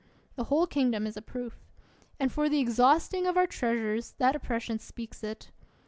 The 0.35 0.45
whole 0.45 0.65
kingdom 0.65 1.05
is 1.05 1.15
a 1.15 1.21
proof. 1.21 1.63
And 2.19 2.31
for 2.31 2.49
the 2.49 2.57
exhausting 2.59 3.27
of 3.27 3.37
our 3.37 3.45
treasures, 3.45 4.15
that 4.17 4.35
oppression 4.35 4.79
speaks 4.79 5.23
it. 5.23 5.51